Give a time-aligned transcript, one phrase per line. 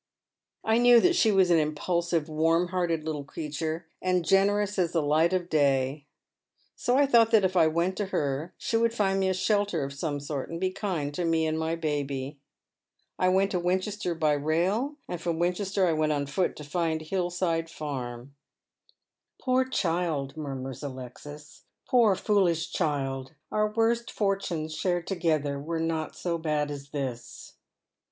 [0.63, 5.01] I knew that she was an impulsive, v/arm hearted little creature, and generous as the
[5.03, 6.07] light of day.
[6.75, 9.83] So I thought that if I went to her she would find me a shelter
[9.83, 12.39] of some sort and be kind to me and my baby,
[13.19, 17.01] I went to Winchester by rail, and from Winchester I went on foot to find
[17.01, 18.33] Hill side Fann,""
[19.43, 21.61] Poor child," murmurs Alexis,"
[21.91, 27.53] poor foolish child— our worst fortunes shared together were not so bad as this."